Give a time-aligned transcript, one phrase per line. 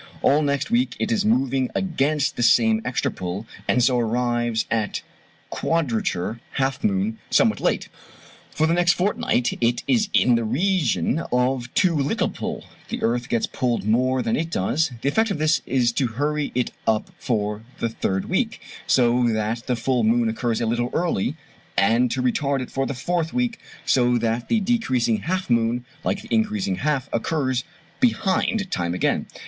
[0.23, 5.03] All next week it is moving against the same extra pull, and so arrives at
[5.51, 7.87] quadrature (half moon) somewhat late.
[8.49, 13.29] For the next fortnight it is in the region of too little pull, the earth
[13.29, 17.11] gets pulled more than it does; the effect of this is to hurry it up
[17.19, 21.35] for the third week, so that the full moon occurs a little early,
[21.77, 26.23] and to retard it for the fourth week, so that the decreasing half moon like
[26.23, 27.63] the increasing half occurs
[27.99, 29.27] behind time again.